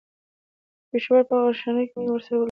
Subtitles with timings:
[0.83, 2.39] د پېښور په هشنغرۍ کې مې ورسره وليدل.